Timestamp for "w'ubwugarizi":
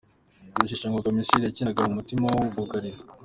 2.33-3.03